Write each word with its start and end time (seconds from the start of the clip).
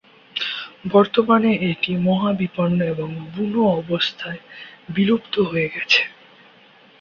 বর্তমানে 0.91 1.51
এটি 1.69 1.91
মহাবিপন্ন 2.07 2.79
এবং 2.93 3.09
বুনো 3.33 3.61
অবস্থায় 3.79 4.39
বিলুপ্ত 4.89 5.35
হয়ে 5.49 5.67
গেছে। 5.75 6.01